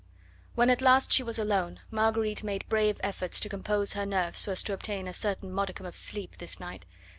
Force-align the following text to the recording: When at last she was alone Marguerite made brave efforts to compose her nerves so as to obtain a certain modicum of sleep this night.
When 0.55 0.71
at 0.71 0.81
last 0.81 1.13
she 1.13 1.21
was 1.21 1.37
alone 1.37 1.79
Marguerite 1.91 2.43
made 2.43 2.67
brave 2.67 2.97
efforts 3.03 3.39
to 3.39 3.49
compose 3.49 3.93
her 3.93 4.03
nerves 4.03 4.39
so 4.39 4.51
as 4.53 4.63
to 4.63 4.73
obtain 4.73 5.07
a 5.07 5.13
certain 5.13 5.51
modicum 5.51 5.85
of 5.85 5.95
sleep 5.95 6.39
this 6.39 6.59
night. 6.59 6.87